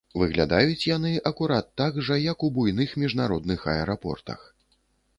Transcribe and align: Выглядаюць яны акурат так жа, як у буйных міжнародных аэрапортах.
Выглядаюць 0.19 0.87
яны 0.97 1.11
акурат 1.31 1.69
так 1.83 2.01
жа, 2.09 2.19
як 2.31 2.49
у 2.49 2.51
буйных 2.57 2.99
міжнародных 3.05 3.59
аэрапортах. 3.75 4.39